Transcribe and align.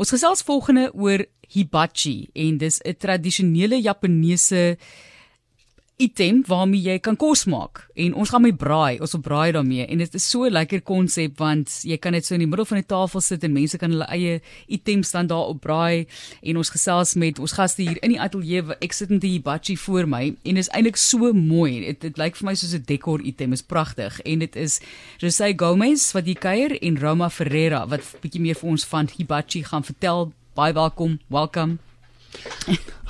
Ons 0.00 0.14
gesels 0.14 0.40
volgende 0.48 0.86
oor 0.96 1.26
hibachi 1.52 2.30
en 2.32 2.56
dis 2.56 2.80
'n 2.80 2.96
tradisionele 2.96 3.76
Japaneese 3.84 4.78
item 6.00 6.40
waarmee 6.48 6.80
jy 6.80 6.96
kan 7.04 7.16
kos 7.20 7.44
maak. 7.50 7.82
En 8.00 8.14
ons 8.18 8.30
gaan 8.32 8.42
my 8.42 8.52
braai 8.56 9.00
ons 9.04 9.12
wil 9.16 9.22
braai 9.24 9.52
daarmee. 9.52 9.84
En 9.86 10.00
dit 10.00 10.14
is 10.14 10.28
so 10.30 10.44
'n 10.44 10.52
lekker 10.52 10.80
konsep 10.82 11.38
want 11.38 11.80
jy 11.82 11.96
kan 11.98 12.12
net 12.12 12.26
so 12.26 12.34
in 12.34 12.40
die 12.40 12.48
middel 12.48 12.64
van 12.64 12.78
die 12.78 12.86
tafel 12.86 13.20
sit 13.20 13.44
en 13.44 13.52
mense 13.52 13.78
kan 13.78 13.90
hulle 13.90 14.08
eie 14.08 14.40
items 14.66 15.10
dan 15.10 15.26
daar 15.26 15.48
op 15.48 15.60
braai. 15.60 16.06
En 16.42 16.56
ons 16.56 16.70
gesels 16.70 17.14
met 17.14 17.38
ons 17.38 17.52
gaste 17.52 17.82
hier 17.82 18.02
in 18.02 18.10
die 18.10 18.20
ateljee 18.20 18.62
ek 18.80 18.92
sit 18.92 19.10
met 19.10 19.20
die 19.20 19.30
hibachi 19.30 19.76
voor 19.76 20.08
my. 20.08 20.34
En 20.42 20.56
is 20.56 20.68
eintlik 20.68 20.96
so 20.96 21.32
mooi. 21.32 21.80
Dit, 21.80 22.00
dit 22.00 22.16
lyk 22.16 22.36
vir 22.36 22.46
my 22.46 22.54
soos 22.54 22.74
'n 22.74 22.82
dekor 22.86 23.20
item. 23.20 23.52
Is 23.52 23.62
pragtig. 23.62 24.20
En 24.20 24.38
dit 24.38 24.56
is 24.56 24.80
Jose 25.18 25.52
Gomez 25.56 26.12
wat 26.12 26.24
hier 26.24 26.38
kuier 26.38 26.82
en 26.82 26.98
Roma 26.98 27.30
Ferreira 27.30 27.86
wat 27.86 28.00
bietjie 28.20 28.40
meer 28.40 28.54
vir 28.54 28.70
ons 28.70 28.84
van 28.84 29.08
hibachi 29.16 29.64
gaan 29.64 29.84
vertel. 29.84 30.32
Baie 30.54 30.72
welkom. 30.72 31.18
Welcome. 31.28 31.78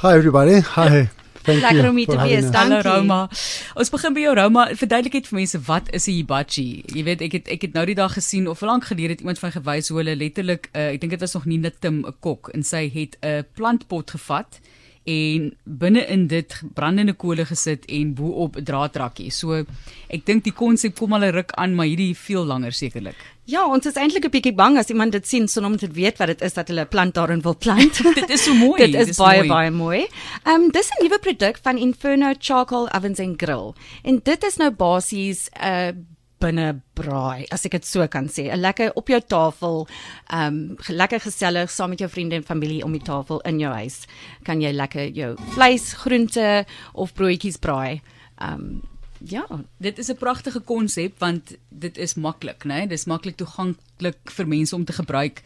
Hi 0.03 0.15
everybody. 0.17 0.61
Hi 0.77 1.09
Lekker 1.59 1.89
om 1.89 2.05
te 2.05 2.19
wees. 2.23 2.51
Dankie 2.51 2.83
Roma. 2.83 3.29
Ons 3.75 3.91
begin 3.91 4.15
by 4.15 4.21
jou 4.21 4.35
Roma. 4.35 4.67
Verduidelik 4.75 5.13
net 5.13 5.31
vir 5.31 5.39
mense 5.41 5.61
wat 5.67 5.91
is 5.95 6.07
'n 6.09 6.13
hibachi? 6.13 6.83
Jy 6.87 7.05
weet 7.05 7.21
ek 7.21 7.33
het 7.33 7.49
ek 7.49 7.63
het 7.63 7.73
nou 7.73 7.87
die 7.87 7.95
dag 7.95 8.13
gesien 8.13 8.49
of 8.49 8.61
lank 8.61 8.85
gelede 8.85 9.09
het 9.09 9.21
iemand 9.21 9.39
van 9.39 9.53
gewys 9.53 9.89
hoe 9.89 9.99
hulle 9.99 10.17
letterlik 10.17 10.69
uh, 10.73 10.93
ek 10.95 11.01
dink 11.01 11.11
dit 11.11 11.21
was 11.21 11.35
nog 11.35 11.45
nie 11.45 11.59
net 11.59 11.85
'n 11.85 12.05
kok 12.21 12.49
en 12.55 12.63
sy 12.63 12.91
het 12.91 13.17
'n 13.23 13.45
plantpot 13.55 14.11
gevat 14.11 14.61
en 15.11 15.51
binne 15.65 16.05
in 16.13 16.27
dit 16.31 16.55
brandende 16.77 17.15
kole 17.19 17.45
gesit 17.49 17.87
en 17.91 18.15
bo-op 18.15 18.59
draadrakkie. 18.67 19.31
So 19.35 19.65
ek 20.11 20.25
dink 20.29 20.47
die 20.47 20.55
konsep 20.55 20.97
kom 20.99 21.13
al 21.17 21.25
'n 21.25 21.35
ruk 21.35 21.53
aan, 21.57 21.75
maar 21.75 21.87
hierdie 21.87 22.15
veel 22.15 22.45
langer 22.45 22.73
sekerlik. 22.73 23.17
Ja, 23.51 23.65
ons 23.67 23.87
is 23.87 23.97
eintlik 23.99 24.25
'n 24.25 24.31
bietjie 24.31 24.55
bang 24.55 24.79
as 24.79 24.91
iemand 24.91 25.13
dit 25.13 25.27
sien 25.27 25.49
sonder 25.49 25.73
om 25.73 25.77
te 25.79 25.89
weet 25.89 26.19
wat 26.19 26.29
dit 26.29 26.43
is 26.43 26.55
dat 26.55 26.69
hulle 26.69 26.85
'n 26.85 26.89
plant 26.89 27.15
daarin 27.15 27.43
wil 27.43 27.57
plant. 27.57 28.03
dit 28.21 28.31
is 28.31 28.45
so 28.45 28.55
mooi. 28.55 28.79
dit 28.87 28.95
is, 28.95 29.09
is 29.09 29.17
baie 29.17 29.39
mooi. 29.39 29.49
baie 29.49 29.71
mooi. 29.71 30.07
Ehm 30.45 30.55
um, 30.55 30.71
dis 30.71 30.91
'n 30.91 31.03
nuwe 31.03 31.19
produk 31.19 31.59
van 31.63 31.79
Inferno 31.79 32.35
Charcoal 32.39 32.89
Ovens 32.93 33.19
and 33.19 33.43
Grill. 33.43 33.75
En 34.03 34.21
dit 34.23 34.45
is 34.45 34.57
nou 34.57 34.71
basies 34.71 35.49
'n 35.59 35.67
uh, 35.67 35.93
binne 36.41 36.81
braai, 36.99 37.47
as 37.53 37.67
ek 37.67 37.79
dit 37.79 37.87
so 37.87 38.07
kan 38.09 38.29
sê. 38.29 38.51
'n 38.51 38.61
Lekker 38.61 38.93
op 38.97 39.09
jou 39.09 39.21
tafel, 39.21 39.89
ehm 40.33 40.47
um, 40.47 40.77
lekker 40.89 41.21
gesellig 41.21 41.71
saam 41.71 41.91
met 41.91 42.01
jou 42.01 42.09
vriende 42.11 42.37
en 42.37 42.43
familie 42.43 42.85
om 42.85 42.93
die 42.93 43.05
tafel 43.05 43.41
in 43.41 43.61
jou 43.61 43.73
huis. 43.73 44.07
Kan 44.45 44.61
jy 44.61 44.73
lekker 44.73 45.13
jou 45.13 45.37
vleis, 45.55 45.93
groente 45.93 46.65
of 46.95 47.15
broodjies 47.15 47.59
braai. 47.59 48.01
Ehm 48.41 48.55
um, 48.55 48.83
Ja, 49.23 49.45
dit 49.77 49.99
is 49.99 50.09
'n 50.09 50.17
pragtige 50.17 50.61
konsep 50.61 51.19
want 51.19 51.57
dit 51.69 51.99
is 51.99 52.15
maklik, 52.15 52.65
né? 52.65 52.87
Dis 52.87 53.05
maklik 53.05 53.37
toeganklik 53.37 54.31
vir 54.31 54.47
mense 54.47 54.75
om 54.75 54.85
te 54.85 54.93
gebruik 54.93 55.43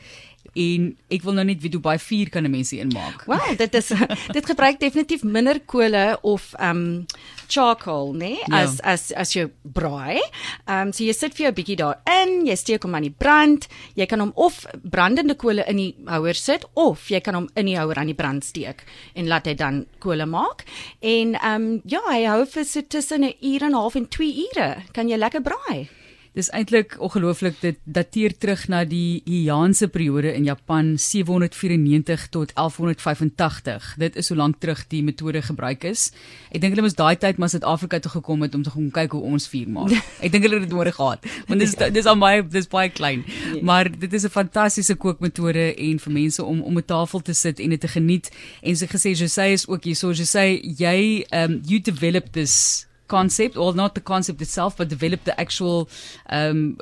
en 0.55 0.91
ek 1.11 1.23
wil 1.27 1.37
nou 1.39 1.45
net 1.47 1.63
weet 1.63 1.77
hoe 1.77 1.83
baie 1.83 1.99
vuur 1.99 2.31
kan 2.31 2.45
'n 2.45 2.51
mens 2.51 2.71
hier 2.71 2.85
inmaak. 2.85 3.25
Wel, 3.27 3.57
dit 3.57 3.75
is 3.75 3.89
dit 4.37 4.47
gebruik 4.47 4.81
definitief 4.81 5.23
minder 5.23 5.61
kole 5.61 6.19
of 6.23 6.55
ehm 6.59 6.77
um, 6.77 7.07
charcoal, 7.49 8.15
né, 8.15 8.39
ja. 8.41 8.63
as 8.63 8.81
as 8.81 9.13
as 9.13 9.35
jy 9.35 9.49
braai. 9.63 10.21
Ehm 10.67 10.89
um, 10.89 10.93
so 10.93 11.05
jy 11.05 11.13
sit 11.13 11.35
vir 11.35 11.47
jou 11.47 11.53
bietjie 11.53 11.77
daarin, 11.77 12.47
jy 12.47 12.57
steek 12.57 12.83
hom 12.83 12.95
aan 12.95 13.09
die 13.09 13.15
brand. 13.19 13.69
Jy 13.95 14.07
kan 14.07 14.21
hom 14.21 14.33
of 14.35 14.65
brandende 14.83 15.35
kole 15.35 15.65
in 15.69 15.77
die 15.77 15.95
houer 16.07 16.35
sit 16.35 16.65
of 16.75 17.11
jy 17.11 17.21
kan 17.21 17.35
hom 17.35 17.49
in 17.55 17.67
die 17.67 17.79
houer 17.79 17.99
aan 17.99 18.11
die 18.13 18.19
brand 18.19 18.45
steek 18.45 18.85
en 19.15 19.29
laat 19.29 19.47
hy 19.47 19.55
dan 19.55 19.87
kole 19.99 20.27
maak. 20.27 20.65
En 21.01 21.35
ehm 21.35 21.63
um, 21.63 21.83
ja, 21.85 22.01
hy 22.11 22.25
hou 22.25 22.47
vir 22.47 22.65
so 22.65 22.81
tussen 22.83 23.25
'n 23.25 23.35
uur 23.43 23.63
en 23.63 23.71
'n 23.71 23.81
half 23.81 23.95
en 23.95 24.09
2 24.09 24.49
ure 24.49 24.83
kan 24.93 25.09
jy 25.09 25.17
lekker 25.17 25.43
braai. 25.43 25.89
Dis 26.35 26.49
eintlik 26.51 26.97
ongelooflik 26.99 27.61
dit 27.63 27.77
dateer 27.87 28.33
terug 28.43 28.65
na 28.67 28.81
die 28.83 29.23
Heianse 29.23 29.87
periode 29.87 30.33
in 30.35 30.49
Japan 30.49 30.97
794 30.99 32.25
tot 32.35 32.51
1185. 32.57 33.93
Dit 34.03 34.17
is 34.19 34.29
hoe 34.33 34.39
lank 34.41 34.59
terug 34.59 34.81
die 34.91 35.05
metode 35.07 35.45
gebruik 35.47 35.85
is. 35.87 36.09
Ek 36.51 36.59
dink 36.59 36.75
hulle 36.75 36.83
moes 36.89 36.97
daai 36.99 37.15
tyd 37.23 37.39
maar 37.39 37.53
Suid-Afrika 37.53 38.01
toe 38.03 38.11
gekom 38.17 38.43
het 38.43 38.57
om 38.59 38.65
te 38.67 38.73
gaan 38.75 38.89
kyk 38.97 39.15
hoe 39.15 39.21
ons 39.31 39.47
vuur 39.53 39.71
maak. 39.77 39.95
Ek 40.27 40.35
dink 40.35 40.49
hulle 40.49 40.59
het 40.59 40.67
dit 40.67 40.75
nodig 40.75 40.99
gehad. 40.99 41.29
Want 41.47 41.63
dis 41.63 41.77
dis 41.95 42.11
al 42.11 42.19
baie 42.19 42.43
dis 42.43 42.67
baie 42.73 42.91
klein. 42.91 43.23
Nee. 43.53 43.63
Maar 43.63 43.93
dit 43.95 44.19
is 44.19 44.27
'n 44.27 44.35
fantastiese 44.35 44.97
kookmetode 44.99 45.69
en 45.79 46.03
vir 46.03 46.13
mense 46.19 46.43
om 46.43 46.65
om 46.67 46.83
'n 46.83 46.85
tafel 46.85 47.23
te 47.23 47.33
sit 47.35 47.63
en 47.63 47.71
dit 47.71 47.81
te 47.81 47.89
geniet. 47.95 48.33
En 48.63 48.75
so 48.77 48.87
gesê 48.91 49.15
Jose 49.15 49.47
is 49.53 49.69
ook 49.69 49.85
hier. 49.85 49.95
So 49.95 50.11
Jose, 50.11 50.59
jy 50.83 51.23
um 51.31 51.61
you 51.63 51.79
develop 51.79 52.33
this 52.33 52.87
concept 53.07 53.57
or 53.57 53.75
not 53.75 53.95
the 53.95 54.01
concept 54.01 54.41
itself 54.41 54.77
but 54.77 54.89
develop 54.89 55.25
the 55.25 55.39
actual 55.41 55.89
um 56.31 56.79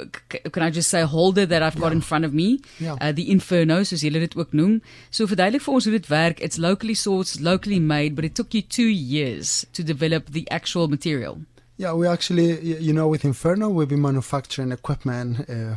can 0.53 0.63
I 0.63 0.71
just 0.71 0.91
say 0.91 1.03
holder 1.03 1.47
that 1.47 1.63
I've 1.63 1.79
got 1.79 1.89
yeah. 1.89 1.99
in 1.99 2.01
front 2.01 2.25
of 2.25 2.33
me 2.33 2.61
yeah. 2.79 2.97
uh, 3.01 3.13
the 3.13 3.31
inferno 3.31 3.83
soos 3.83 4.03
julle 4.07 4.21
dit 4.21 4.37
ook 4.37 4.53
noem 4.53 4.81
so 5.11 5.27
verduidelik 5.27 5.65
vir 5.67 5.75
ons 5.75 5.89
hoe 5.89 5.95
dit 5.97 6.11
werk 6.13 6.43
it's 6.49 6.59
locally 6.59 6.95
sourced 6.95 7.41
locally 7.41 7.81
made 7.81 8.15
but 8.15 8.25
it 8.25 8.35
took 8.35 8.55
you 8.55 8.63
2 8.63 8.89
years 8.91 9.67
to 9.73 9.83
develop 9.83 10.31
the 10.39 10.45
actual 10.51 10.89
material 10.89 11.41
yeah 11.77 11.93
we 11.93 12.07
actually 12.07 12.49
you 12.89 12.93
know 12.93 13.09
with 13.09 13.25
inferno 13.25 13.69
we've 13.69 13.91
been 13.95 14.07
manufacturing 14.07 14.73
equipment 14.73 15.51
uh, 15.51 15.77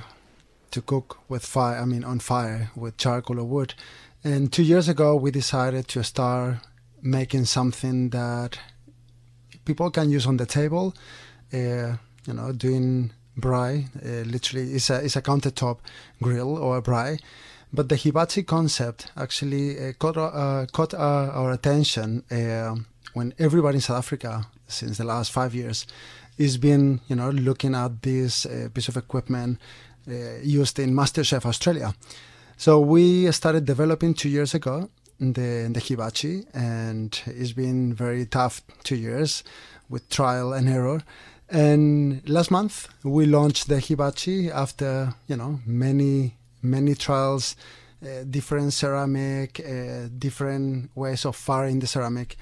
to 0.69 0.81
cook 0.81 1.17
with 1.27 1.43
fire 1.43 1.81
I 1.81 1.85
mean 1.85 2.03
on 2.03 2.19
fire 2.19 2.69
with 2.75 2.97
charcoal 2.97 3.39
or 3.39 3.47
wood 3.55 3.73
and 4.23 4.51
2 4.51 4.63
years 4.63 4.87
ago 4.87 5.15
we 5.15 5.31
decided 5.31 5.87
to 5.95 6.03
start 6.03 6.57
making 7.01 7.45
something 7.45 8.09
that 8.09 8.59
people 9.65 9.91
can 9.91 10.09
use 10.09 10.25
on 10.25 10.37
the 10.37 10.45
table. 10.45 10.93
Uh, 11.53 11.97
you 12.27 12.33
know, 12.33 12.51
doing 12.51 13.11
braai. 13.39 13.85
Uh, 14.03 14.25
literally, 14.25 14.73
it's 14.73 14.89
a 14.89 15.03
it's 15.03 15.15
a 15.15 15.21
countertop 15.21 15.77
grill 16.21 16.57
or 16.57 16.77
a 16.77 16.81
braai. 16.81 17.19
But 17.73 17.89
the 17.89 17.95
hibachi 17.95 18.43
concept 18.43 19.11
actually 19.17 19.77
uh, 19.77 19.93
caught 19.93 20.17
uh, 20.17 20.65
caught 20.71 20.93
our, 20.93 21.51
attention 21.51 22.23
when 23.13 23.33
everybody 23.39 23.77
in 23.77 23.81
South 23.81 23.97
Africa, 23.97 24.47
since 24.67 24.97
the 24.97 25.03
last 25.03 25.31
five 25.31 25.53
years, 25.53 25.85
is 26.37 26.57
been 26.57 27.01
you 27.07 27.15
know 27.15 27.29
looking 27.29 27.75
at 27.75 28.01
this 28.01 28.47
piece 28.73 28.87
of 28.87 28.97
equipment 28.97 29.59
used 30.43 30.79
in 30.79 30.93
MasterChef 30.93 31.45
Australia. 31.45 31.93
So 32.57 32.79
we 32.79 33.31
started 33.31 33.65
developing 33.65 34.13
two 34.13 34.29
years 34.29 34.53
ago 34.53 34.89
the 35.19 35.69
the 35.71 35.79
hibachi, 35.79 36.43
and 36.53 37.19
it's 37.25 37.53
been 37.53 37.93
very 37.93 38.25
tough 38.25 38.61
two 38.83 38.95
years 38.95 39.43
with 39.89 40.09
trial 40.09 40.53
and 40.53 40.69
error. 40.69 41.01
And 41.49 42.27
last 42.27 42.49
month 42.49 42.87
we 43.03 43.25
launched 43.25 43.67
the 43.67 43.79
hibachi 43.79 44.49
after 44.49 45.13
you 45.27 45.37
know 45.37 45.59
many 45.65 46.35
many 46.61 46.95
trials, 46.95 47.55
uh, 48.03 48.23
different 48.29 48.73
ceramic, 48.73 49.59
uh, 49.59 50.09
different 50.17 50.89
ways 50.95 51.25
of 51.25 51.35
firing 51.35 51.79
the 51.79 51.87
ceramic, 51.87 52.35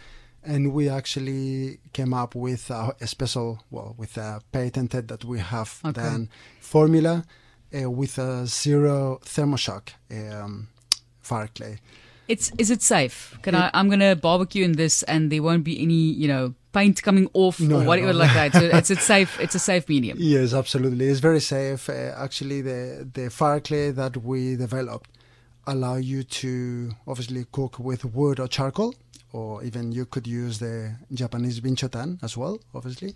and 0.44 0.74
we 0.74 0.90
actually 0.90 1.80
came 1.92 2.14
up 2.14 2.34
with 2.36 2.70
a, 2.70 2.96
a 3.02 3.08
special 3.08 3.64
well 3.72 3.94
with 3.98 4.18
a 4.18 4.42
patented 4.52 5.08
that 5.10 5.26
we 5.26 5.40
have 5.40 5.80
okay. 5.86 6.02
then 6.02 6.30
formula 6.62 7.24
uh, 7.74 7.90
with 7.90 8.18
a 8.18 8.46
zero 8.48 9.20
thermoshock 9.26 9.90
um, 10.12 10.68
fire 11.22 11.50
clay. 11.54 11.80
It's 12.28 12.52
is 12.58 12.72
it 12.72 12.82
safe? 12.82 13.38
Can 13.42 13.56
it, 13.56 13.60
I? 13.60 13.72
I'm 13.74 13.90
gonna 13.90 14.16
barbecue 14.16 14.64
in 14.64 14.74
this, 14.74 15.04
and 15.04 15.32
there 15.32 15.44
won't 15.44 15.64
be 15.64 15.82
any, 15.82 15.94
you 15.94 16.28
know, 16.28 16.54
paint 16.72 17.02
coming 17.04 17.30
off 17.34 17.60
no, 17.60 17.82
or 17.82 17.84
whatever 17.86 18.14
no. 18.14 18.20
like 18.20 18.34
that. 18.34 18.54
So 18.54 18.60
it's 18.74 18.90
a 18.90 18.96
safe. 18.96 19.40
It's 19.40 19.56
a 19.56 19.60
safe 19.60 19.88
medium. 19.90 20.18
Yes, 20.20 20.54
absolutely. 20.54 21.08
It's 21.08 21.20
very 21.20 21.42
safe. 21.42 21.90
Uh, 21.90 22.14
actually, 22.18 22.62
the 22.62 23.08
the 23.14 23.30
fire 23.30 23.60
clay 23.60 23.92
that 23.92 24.18
we 24.18 24.56
developed 24.56 25.10
allow 25.66 25.96
you 25.96 26.24
to 26.24 26.92
obviously 27.08 27.46
cook 27.52 27.80
with 27.80 28.04
wood 28.06 28.40
or 28.40 28.48
charcoal, 28.48 28.94
or 29.32 29.64
even 29.64 29.92
you 29.92 30.06
could 30.06 30.28
use 30.28 30.60
the 30.60 30.96
Japanese 31.14 31.60
binchotan 31.60 32.22
as 32.24 32.38
well, 32.38 32.60
obviously. 32.74 33.16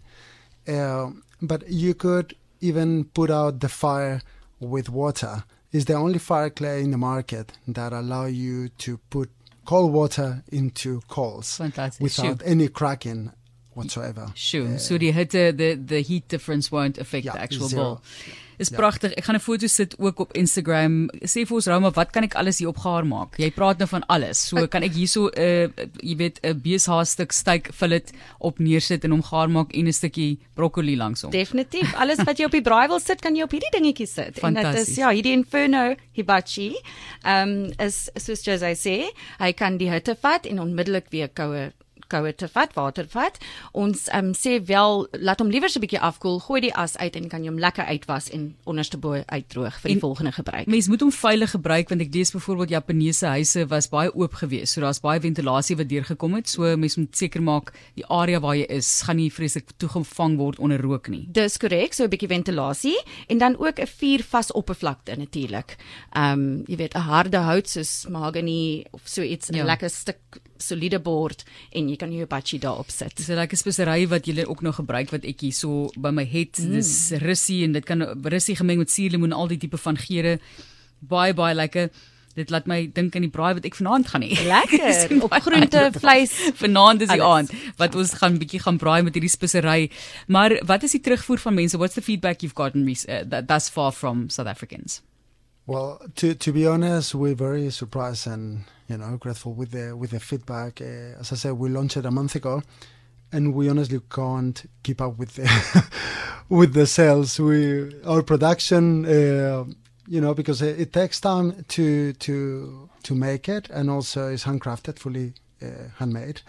Uh, 0.67 1.11
but 1.41 1.69
you 1.69 1.93
could 1.93 2.35
even 2.59 3.05
put 3.05 3.29
out 3.29 3.59
the 3.59 3.69
fire 3.69 4.21
with 4.59 4.89
water 4.89 5.43
is 5.71 5.85
the 5.85 5.93
only 5.93 6.19
fire 6.19 6.49
clay 6.49 6.81
in 6.81 6.91
the 6.91 6.97
market 6.97 7.53
that 7.67 7.93
allow 7.93 8.25
you 8.25 8.69
to 8.69 8.97
put 9.09 9.29
cold 9.65 9.91
water 9.91 10.43
into 10.51 11.01
coals 11.09 11.57
Fantastic. 11.57 12.01
without 12.01 12.39
sure. 12.39 12.47
any 12.47 12.67
cracking 12.69 13.31
whatsoever. 13.73 14.31
Sure. 14.33 14.75
Uh, 14.75 14.77
so 14.77 14.97
the 14.97 15.11
heat, 15.11 15.29
the, 15.31 15.51
the 15.79 16.01
heat 16.01 16.27
difference 16.27 16.71
won't 16.71 16.97
affect 16.97 17.25
yeah, 17.25 17.33
the 17.33 17.41
actual 17.41 17.67
zero. 17.67 17.83
bowl. 17.83 18.01
Is 18.57 18.69
ja. 18.69 18.77
pragtig. 18.77 19.13
Ek 19.13 19.23
gaan 19.23 19.35
'n 19.35 19.39
foto 19.39 19.67
sit 19.67 19.93
ook 19.99 20.19
op 20.19 20.33
Instagram. 20.33 21.09
Sê 21.21 21.45
vir 21.45 21.55
ons 21.55 21.67
Roma, 21.67 21.91
wat 21.91 22.11
kan 22.11 22.23
ek 22.23 22.35
alles 22.35 22.57
hier 22.57 22.69
opgehaar 22.69 23.05
maak? 23.05 23.37
Jy 23.37 23.51
praat 23.51 23.77
nou 23.77 23.87
van 23.87 24.05
alles. 24.07 24.47
So 24.47 24.67
kan 24.67 24.83
ek 24.83 24.93
hierso 24.93 25.29
'n 25.29 25.37
uh, 25.37 25.85
jy 26.01 26.15
weet 26.17 26.39
'n 26.43 26.61
beeshaastuk 26.61 27.31
steak 27.31 27.69
fillet 27.73 28.11
op 28.39 28.59
neersit 28.59 29.03
en 29.03 29.11
hom 29.11 29.23
gaar 29.23 29.49
maak 29.49 29.73
en 29.73 29.87
'n 29.87 29.93
stukkie 29.93 30.39
broccoli 30.55 30.97
langsom. 30.97 31.31
Definitief. 31.31 31.93
Alles 31.95 32.17
wat 32.23 32.37
jy 32.37 32.45
op 32.45 32.51
die 32.51 32.61
braai 32.61 32.87
wil 32.87 32.99
sit, 32.99 33.21
kan 33.21 33.35
jy 33.35 33.43
op 33.43 33.51
hierdie 33.51 33.71
dingetjies 33.71 34.13
sit. 34.13 34.39
En 34.39 34.53
dit 34.53 34.73
is 34.73 34.95
ja, 34.95 35.09
hierdie 35.09 35.33
Inferno 35.33 35.95
Hibachi. 36.13 36.75
Ehm 37.23 37.49
um, 37.49 37.73
is 37.79 38.09
soos 38.15 38.43
Jose 38.43 38.73
sê, 38.75 39.11
hy 39.39 39.51
kan 39.53 39.77
die 39.77 39.89
hitte 39.91 40.15
vat 40.15 40.45
en 40.45 40.59
onmiddellik 40.59 41.11
weer 41.11 41.29
koue 41.29 41.71
koue 42.07 42.33
te 42.35 42.47
vat, 42.47 42.73
water 42.73 43.07
vat. 43.11 43.37
Ons 43.73 44.07
um, 44.13 44.33
sê 44.33 44.57
wel 44.65 45.07
laat 45.19 45.39
hom 45.39 45.49
liewer 45.49 45.69
so 45.69 45.79
'n 45.79 45.85
bietjie 45.85 46.01
afkoel, 46.01 46.39
gooi 46.39 46.61
die 46.61 46.73
as 46.75 46.97
uit 46.97 47.15
en 47.15 47.29
kan 47.29 47.43
jy 47.43 47.49
hom 47.49 47.59
lekker 47.59 47.85
uitwas 47.85 48.29
en 48.29 48.55
onderste 48.65 48.97
bo 48.97 49.23
uitdroog 49.25 49.79
vir 49.81 49.89
die 49.89 49.95
en 49.95 49.99
volgende 49.99 50.31
gebruik. 50.31 50.67
Mens 50.67 50.87
moet 50.87 51.01
hom 51.01 51.11
veilig 51.11 51.51
gebruik 51.51 51.89
want 51.89 52.01
ek 52.01 52.13
lees 52.13 52.31
byvoorbeeld 52.31 52.69
Japaneese 52.69 53.25
huise 53.25 53.67
was 53.67 53.89
baie 53.89 54.11
oop 54.15 54.33
geweest, 54.33 54.73
so 54.73 54.81
daar's 54.81 54.99
baie 54.99 55.19
ventilasie 55.19 55.77
wat 55.77 55.89
deurgekom 55.89 56.35
het. 56.35 56.49
So 56.49 56.77
mens 56.77 56.97
moet 56.97 57.15
seker 57.17 57.41
maak 57.41 57.73
die 57.95 58.05
area 58.05 58.39
waar 58.39 58.55
jy 58.55 58.65
is 58.69 59.01
gaan 59.01 59.17
nie 59.17 59.29
vreeslik 59.31 59.71
toegevang 59.77 60.37
word 60.37 60.59
onder 60.59 60.81
rook 60.81 61.07
nie. 61.09 61.25
Dis 61.31 61.57
korrek, 61.57 61.93
so 61.93 62.03
'n 62.03 62.09
bietjie 62.09 62.29
ventilasie 62.29 62.97
en 63.27 63.37
dan 63.37 63.57
ook 63.57 63.79
'n 63.79 63.87
vuur 63.87 64.23
vas 64.23 64.51
oppervlakte 64.51 65.15
natuurlik. 65.15 65.77
Ehm 66.13 66.39
um, 66.39 66.63
jy 66.67 66.75
weet 66.75 66.95
'n 66.95 67.07
harde 67.07 67.37
hout 67.37 67.69
soos 67.69 68.05
mahogany 68.09 68.85
of 68.91 69.01
so 69.05 69.21
iets 69.21 69.49
'n 69.49 69.55
ja. 69.55 69.63
lekker 69.63 69.89
stuk 69.89 70.19
soliede 70.63 70.99
bord 71.03 71.43
en 71.71 71.89
jy 71.89 71.95
kan 71.99 72.11
jou 72.11 72.21
hibachi 72.23 72.59
daarop 72.59 72.91
sit. 72.91 73.15
Dis 73.15 73.29
'n 73.29 73.39
lekker 73.39 73.57
spesery 73.57 74.07
wat 74.07 74.25
jy 74.25 74.45
ook 74.45 74.61
nog 74.61 74.75
gebruik 74.75 75.09
wat 75.11 75.25
ek 75.25 75.41
hier 75.41 75.53
so 75.53 75.89
by 75.97 76.09
my 76.09 76.25
het. 76.25 76.59
Mm. 76.59 76.71
Dis 76.71 77.11
russie 77.11 77.63
en 77.63 77.71
dit 77.73 77.85
kan 77.85 78.01
russie 78.23 78.55
gemeng 78.55 78.77
met 78.77 78.91
suurlemoen 78.91 79.33
al 79.33 79.47
die 79.47 79.57
tipe 79.57 79.77
van 79.77 79.97
geure. 79.97 80.39
Baie 80.99 81.33
baie 81.33 81.55
lekker. 81.55 81.89
Dit 82.37 82.51
laat 82.53 82.67
my 82.69 82.85
dink 82.93 83.15
aan 83.15 83.25
die 83.25 83.33
braai 83.33 83.55
wat 83.57 83.65
ek 83.65 83.75
vanaand 83.79 84.07
gaan 84.11 84.21
hê. 84.21 84.35
Lekker. 84.45 85.15
op 85.25 85.33
groente, 85.41 85.89
vleis. 85.97 86.35
Vanaand 86.59 87.01
is 87.01 87.09
die 87.09 87.23
aand 87.23 87.51
wat 87.81 87.95
ons 87.95 88.13
gaan 88.21 88.37
bietjie 88.37 88.61
gaan 88.61 88.77
braai 88.77 89.01
met 89.01 89.17
hierdie 89.17 89.33
spesery. 89.33 89.89
Maar 90.27 90.59
wat 90.69 90.83
is 90.83 90.91
die 90.91 91.01
terugvoer 91.01 91.41
van 91.41 91.57
mense? 91.57 91.77
What's 91.77 91.97
the 91.97 92.05
feedback 92.05 92.41
you've 92.41 92.55
gotten 92.55 92.85
uh, 92.87 93.23
that 93.29 93.47
that's 93.47 93.69
far 93.69 93.91
from 93.91 94.29
South 94.29 94.47
Africans? 94.47 95.01
Well, 95.67 95.99
to 96.15 96.33
to 96.33 96.53
be 96.53 96.65
honest, 96.65 97.13
we're 97.13 97.35
very 97.35 97.69
surprised 97.71 98.25
and 98.25 98.63
you 98.87 98.97
know 98.97 99.17
grateful 99.17 99.53
with 99.53 99.71
the 99.71 99.97
with 99.97 100.11
the 100.11 100.19
feedback. 100.21 100.79
Uh, 100.79 101.19
as 101.19 101.33
I 101.33 101.35
said, 101.35 101.59
we 101.59 101.67
launched 101.67 101.97
it 101.97 102.05
a 102.05 102.11
month 102.11 102.35
ago, 102.35 102.63
and 103.33 103.53
we 103.53 103.67
honestly 103.67 103.99
can't 104.09 104.65
keep 104.83 105.01
up 105.01 105.17
with 105.17 105.35
the 105.35 105.45
with 106.49 106.73
the 106.73 106.87
sales. 106.87 107.37
We 107.37 108.01
our 108.05 108.23
production, 108.23 109.05
uh, 109.05 109.65
you 110.07 110.21
know, 110.21 110.33
because 110.33 110.61
it, 110.61 110.79
it, 110.79 110.93
takes 110.93 111.19
time 111.19 111.65
to 111.67 112.13
to 112.13 112.89
to 113.03 113.13
make 113.13 113.49
it, 113.49 113.69
and 113.69 113.89
also 113.89 114.29
it's 114.29 114.45
handcrafted, 114.45 114.97
fully 114.97 115.33
uh, 115.61 115.89
handmade, 115.97 116.43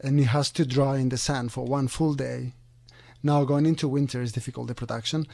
and 0.00 0.20
it 0.20 0.24
has 0.24 0.50
to 0.50 0.66
dry 0.66 0.98
in 0.98 1.08
the 1.08 1.16
sand 1.16 1.52
for 1.52 1.64
one 1.64 1.88
full 1.88 2.12
day. 2.12 2.52
Now 3.22 3.44
going 3.44 3.64
into 3.64 3.88
winter 3.88 4.20
is 4.20 4.32
difficult 4.32 4.68
the 4.68 4.74
production 4.74 5.26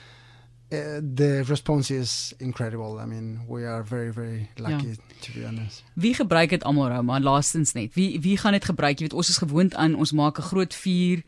uh, 0.70 1.00
the 1.14 1.44
response 1.46 1.90
is 1.90 2.34
incredible. 2.38 2.98
I 2.98 3.06
mean, 3.06 3.40
we 3.48 3.64
are 3.64 3.82
very 3.84 4.12
very 4.12 4.48
lucky 4.56 4.88
ja. 4.88 4.94
to 5.20 5.32
be 5.32 5.46
honest. 5.46 5.82
Wie 5.94 6.14
gebruik 6.14 6.50
dit 6.50 6.64
almal 6.64 6.88
nou, 6.88 7.02
maar 7.02 7.20
laastens 7.20 7.72
net. 7.72 7.94
Wie 7.94 8.20
wie 8.20 8.36
gaan 8.36 8.52
dit 8.52 8.64
gebruik? 8.64 8.98
Jy 8.98 9.08
weet 9.08 9.18
ons 9.18 9.28
is 9.28 9.36
gewoond 9.36 9.74
aan 9.74 9.94
ons 9.94 10.12
maak 10.12 10.38
'n 10.38 10.42
groot 10.42 10.74
vuur 10.74 11.22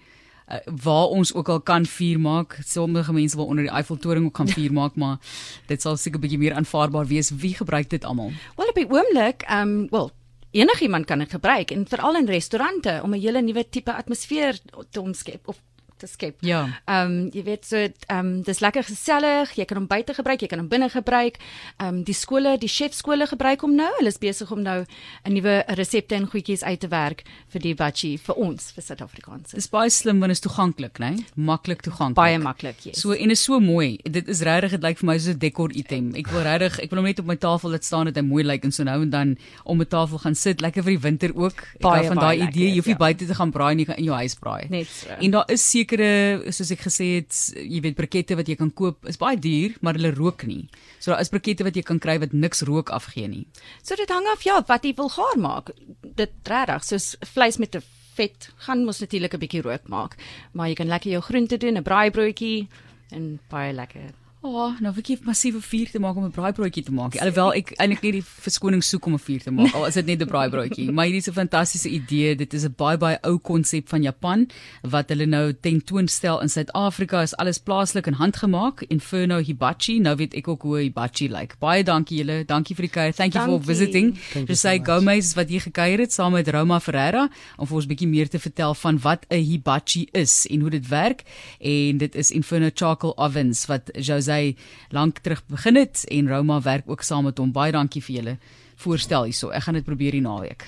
uh, 0.50 0.56
waar 0.82 1.06
ons 1.06 1.34
ook 1.34 1.48
al 1.48 1.60
kan 1.60 1.86
vuur 1.86 2.20
maak. 2.20 2.58
Sommige 2.64 3.12
mense 3.12 3.36
wil 3.36 3.46
onder 3.46 3.64
die 3.64 3.72
Eiffeltoring 3.72 4.24
ook 4.24 4.34
kan 4.34 4.48
vuur 4.48 4.72
maak, 4.72 4.94
maar 4.94 5.18
dit 5.66 5.82
sal 5.82 5.96
seker 5.96 6.18
'n 6.18 6.20
bietjie 6.20 6.38
meer 6.38 6.54
aanvaarbaar 6.54 7.06
wees. 7.06 7.30
Wie 7.30 7.54
gebruik 7.54 7.90
dit 7.90 8.04
almal? 8.04 8.32
Wel 8.56 8.68
op 8.68 8.74
die 8.74 8.90
oomblik, 8.90 9.44
um 9.50 9.88
well 9.90 10.10
Enigiemand 10.50 11.06
kan 11.06 11.18
dit 11.18 11.30
gebruik 11.30 11.70
en 11.70 11.86
veral 11.86 12.16
in 12.16 12.26
restaurante 12.26 13.00
om 13.02 13.14
'n 13.14 13.20
hele 13.20 13.42
nuwe 13.42 13.68
tipe 13.68 13.94
atmosfeer 13.94 14.58
te 14.90 15.00
omskep 15.00 15.48
of 15.48 15.62
te 16.00 16.08
skep. 16.10 16.40
Ja. 16.46 16.64
Ehm 16.86 17.10
um, 17.10 17.30
jy 17.34 17.44
weet 17.46 17.66
so 17.68 17.76
ehm 17.76 18.18
um, 18.18 18.42
dis 18.46 18.60
lekker 18.64 18.84
gesellig, 18.86 19.54
jy 19.58 19.66
kan 19.68 19.80
hom 19.80 19.86
buite 19.90 20.14
gebruik, 20.16 20.42
jy 20.42 20.48
kan 20.50 20.62
hom 20.62 20.68
binne 20.68 20.88
gebruik. 20.92 21.38
Ehm 21.78 22.00
um, 22.00 22.02
die 22.04 22.16
skole, 22.16 22.56
die 22.60 22.70
chef 22.70 22.96
skole 22.96 23.26
gebruik 23.30 23.64
hom 23.66 23.76
nou. 23.78 23.90
Hulle 23.98 24.12
is 24.12 24.18
besig 24.18 24.50
om 24.50 24.62
nou 24.62 24.84
'n 25.24 25.32
nuwe 25.32 25.64
resepte 25.78 26.14
en 26.14 26.26
goedjies 26.26 26.62
uit 26.62 26.80
te 26.80 26.88
werk 26.88 27.24
vir 27.52 27.60
die 27.60 27.74
bachi 27.74 28.16
vir 28.18 28.34
ons 28.36 28.72
vir 28.72 28.82
Suid-Afrikaners. 28.82 29.52
Dis 29.54 29.68
baie 29.68 29.90
slim 29.90 30.20
want 30.20 30.32
is 30.32 30.40
toeganklik, 30.40 30.98
né? 30.98 31.16
Maklik 31.36 31.82
toeganklik. 31.82 32.16
Baie 32.16 32.38
maklik, 32.38 32.78
ja. 32.84 32.90
Yes. 32.90 33.00
So 33.00 33.12
en 33.12 33.30
is 33.30 33.42
so 33.42 33.60
mooi. 33.60 33.98
Dit 34.04 34.28
is 34.28 34.40
regtig 34.40 34.70
dit 34.70 34.82
lyk 34.82 34.98
vir 34.98 35.06
my 35.06 35.18
soos 35.18 35.34
'n 35.34 35.38
dekor 35.38 35.70
item. 35.72 36.14
Ek 36.14 36.28
wil 36.28 36.42
regtig, 36.42 36.80
ek 36.80 36.90
wil 36.90 36.98
hom 36.98 37.06
net 37.06 37.18
op 37.18 37.26
my 37.26 37.36
tafel 37.36 37.70
laat 37.70 37.84
staan 37.84 38.06
dat 38.06 38.16
hy 38.16 38.22
mooi 38.22 38.44
lyk 38.44 38.64
en 38.64 38.72
so 38.72 38.84
nou 38.84 39.02
en 39.02 39.10
dan 39.10 39.36
om 39.64 39.80
'n 39.80 39.86
tafel 39.86 40.18
gaan 40.18 40.34
sit, 40.34 40.60
lekker 40.60 40.82
vir 40.82 40.92
die 40.92 41.02
winter 41.02 41.30
ook. 41.34 41.58
Ek 41.80 41.82
hou 41.82 42.06
van 42.06 42.16
daai 42.16 42.48
idee, 42.48 42.70
jy 42.70 42.76
hoef 42.76 42.86
nie 42.86 42.98
ja. 42.98 42.98
buite 42.98 43.26
te 43.26 43.34
gaan 43.34 43.50
braai 43.50 43.74
nie, 43.74 43.84
gaan 43.84 43.96
in 43.96 44.04
jou 44.04 44.16
huis 44.16 44.34
braai. 44.34 44.66
Net 44.68 44.86
so. 44.86 45.08
En 45.20 45.30
daar 45.30 45.44
is 45.48 45.70
seker 45.70 45.89
sekere 45.90 46.52
soos 46.54 46.70
ek 46.70 46.84
gesê 46.86 47.06
het, 47.18 47.34
jy 47.58 47.80
weet 47.82 47.96
brikette 47.98 48.36
wat 48.38 48.48
jy 48.48 48.56
kan 48.58 48.70
koop 48.70 49.08
is 49.10 49.18
baie 49.18 49.38
duur, 49.38 49.74
maar 49.82 49.98
hulle 49.98 50.12
rook 50.14 50.44
nie. 50.46 50.68
So 51.00 51.10
daar 51.10 51.22
is 51.24 51.32
brikette 51.32 51.66
wat 51.66 51.76
jy 51.76 51.82
kan 51.82 51.98
kry 51.98 52.18
wat 52.22 52.32
niks 52.32 52.62
rook 52.68 52.90
afgee 52.94 53.28
nie. 53.28 53.46
So 53.82 53.96
dit 53.98 54.10
hang 54.10 54.26
af 54.30 54.44
ja, 54.46 54.60
wat 54.68 54.84
jy 54.84 54.94
wil 54.96 55.10
gaar 55.10 55.38
maak. 55.38 55.72
Dit 56.02 56.32
regtig 56.46 56.84
soos 56.86 57.16
vleis 57.34 57.58
met 57.58 57.74
'n 57.74 57.82
vet 58.14 58.50
gaan 58.66 58.84
mos 58.84 59.00
natuurlik 59.00 59.34
'n 59.34 59.40
bietjie 59.40 59.62
rook 59.62 59.88
maak, 59.88 60.16
maar 60.52 60.68
jy 60.68 60.74
kan 60.74 60.88
lekker 60.88 61.10
jou 61.10 61.22
groente 61.22 61.56
doen, 61.58 61.76
'n 61.76 61.82
braaibroodjie 61.82 62.68
en 63.10 63.40
baie 63.48 63.72
lekker 63.72 64.19
oh, 64.40 64.72
nou 64.80 64.92
ek 64.96 65.10
het 65.12 65.24
massiewe 65.26 65.60
vuur 65.60 65.90
te 65.92 66.00
maak 66.00 66.16
om 66.16 66.24
'n 66.24 66.32
braaibroodjie 66.32 66.84
te 66.84 66.92
maak. 66.92 67.16
Alhoewel 67.20 67.52
ek 67.60 67.74
eintlik 67.76 68.02
nie 68.02 68.12
die 68.12 68.24
verskoning 68.24 68.82
soek 68.82 69.06
om 69.06 69.14
'n 69.14 69.18
vuur 69.18 69.42
te 69.44 69.50
maak 69.50 69.74
al 69.74 69.86
is 69.86 69.94
dit 69.94 70.06
net 70.06 70.22
'n 70.22 70.26
braaibroodjie. 70.26 70.92
Maar 70.92 71.04
hierdie 71.04 71.20
is 71.20 71.28
'n 71.28 71.36
fantastiese 71.36 71.88
idee. 71.88 72.36
Dit 72.36 72.54
is 72.54 72.64
'n 72.64 72.74
baie 72.76 72.96
baie 72.96 73.18
ou 73.22 73.38
konsep 73.38 73.88
van 73.88 74.02
Japan 74.02 74.48
wat 74.82 75.08
hulle 75.08 75.26
nou 75.26 75.52
tentoonstel 75.52 76.40
in 76.40 76.48
Suid-Afrika. 76.48 77.22
Is 77.22 77.36
alles 77.36 77.58
plaaslik 77.58 78.06
en 78.06 78.14
handgemaak. 78.14 78.82
Inferno 78.88 79.38
Hibachi. 79.38 79.98
Nou 80.00 80.16
weet 80.16 80.34
ek 80.34 80.48
ook 80.48 80.62
hoe 80.62 80.78
hibachi 80.78 81.28
lyk. 81.28 81.40
Like. 81.40 81.54
Baie 81.58 81.84
dankie 81.84 82.16
julle. 82.18 82.44
Dankie 82.44 82.74
vir 82.74 82.82
die 82.82 82.92
kuier. 82.92 83.14
Thank 83.14 83.34
you 83.34 83.46
dankie. 83.46 83.64
for 83.64 83.74
visiting. 83.74 84.18
Say 84.56 84.78
so 84.78 84.84
Gomez 84.84 85.34
wat 85.34 85.48
hier 85.48 85.60
gekuier 85.60 85.98
het 85.98 86.12
saam 86.12 86.32
met 86.32 86.48
Roma 86.48 86.80
Ferreira 86.80 87.28
om 87.56 87.66
vir 87.66 87.76
ons 87.76 87.84
'n 87.84 87.88
bietjie 87.88 88.08
meer 88.08 88.28
te 88.28 88.38
vertel 88.38 88.74
van 88.74 88.98
wat 88.98 89.26
'n 89.28 89.36
hibachi 89.36 90.08
is 90.12 90.46
en 90.46 90.60
hoe 90.60 90.70
dit 90.70 90.88
werk. 90.88 91.24
En 91.60 91.98
dit 91.98 92.14
is 92.14 92.30
Inferno 92.30 92.70
Charcoal 92.74 93.18
Ovens 93.18 93.66
wat 93.66 93.90
Jose 93.92 94.29
sy 94.30 94.54
lank 94.94 95.22
terug 95.24 95.42
begin 95.50 95.80
het 95.80 96.04
en 96.10 96.30
Roma 96.30 96.60
werk 96.64 96.88
ook 96.90 97.02
saam 97.06 97.26
met 97.28 97.38
hom. 97.42 97.52
Baie 97.54 97.74
dankie 97.74 98.02
vir 98.04 98.20
julle 98.20 98.36
voorstel 98.80 99.28
hierso. 99.28 99.50
Ek 99.52 99.66
gaan 99.66 99.76
dit 99.76 99.86
probeer 99.86 100.16
die 100.16 100.24
naweek. 100.24 100.64